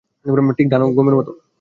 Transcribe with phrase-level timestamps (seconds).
[0.57, 1.31] ঠিক ধান ও গমের মতো।